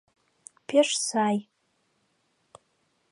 —Пеш 0.67 0.89
сай. 1.07 1.37